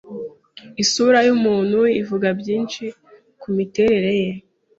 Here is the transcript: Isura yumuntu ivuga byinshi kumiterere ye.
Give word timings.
Isura 0.83 1.19
yumuntu 1.27 1.79
ivuga 2.01 2.27
byinshi 2.39 2.83
kumiterere 3.41 4.11
ye. 4.21 4.31